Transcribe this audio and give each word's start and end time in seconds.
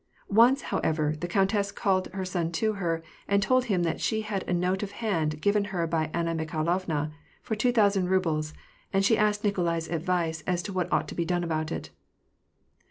Once, 0.31 0.63
however, 0.73 1.13
the 1.19 1.27
countess 1.27 1.71
called 1.71 2.07
her 2.07 2.25
son 2.25 2.51
to 2.51 2.73
her, 2.73 3.03
and 3.27 3.43
told 3.43 3.65
him 3.65 3.83
that 3.83 4.01
she 4.01 4.21
had 4.21 4.41
a 4.47 4.51
note 4.51 4.81
of 4.81 4.93
hand 4.93 5.39
given 5.39 5.65
her 5.65 5.85
by 5.85 6.09
Anna 6.11 6.33
Mikhailovna, 6.33 7.13
for 7.43 7.53
two 7.53 7.71
thousand 7.71 8.09
rubles, 8.09 8.51
and 8.91 9.05
she 9.05 9.15
asked 9.15 9.43
Nikolai's 9.43 9.89
advice 9.89 10.41
as 10.47 10.63
to 10.63 10.73
what 10.73 10.91
ought 10.91 11.07
to 11.09 11.13
be 11.13 11.23
done 11.23 11.43
about 11.43 11.71
it. 11.71 11.91